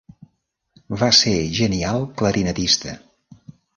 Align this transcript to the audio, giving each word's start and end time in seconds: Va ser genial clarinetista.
Va 1.01 1.09
ser 1.19 1.33
genial 1.59 2.07
clarinetista. 2.23 2.95